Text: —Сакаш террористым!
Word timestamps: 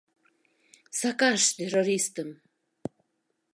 —Сакаш 0.99 1.43
террористым! 1.57 2.29